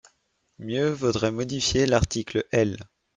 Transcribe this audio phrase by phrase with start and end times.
[0.57, 2.77] Mieux vaudrait modifier l’article L.